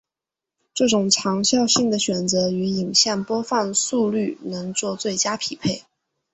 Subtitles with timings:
[0.73, 5.83] 这种长效性的选择与影像播放速率能做最佳的匹配。